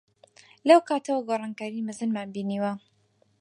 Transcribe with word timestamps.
لەو 0.67 0.79
کاتەوە 0.89 1.21
گۆڕانکاریی 1.27 1.85
مەزنمان 1.87 2.27
بینیوە. 2.35 2.71